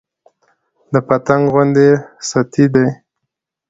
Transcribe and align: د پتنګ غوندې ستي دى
د 0.93 0.95
پتنګ 1.07 1.43
غوندې 1.53 1.87
ستي 2.29 2.65
دى 2.73 2.87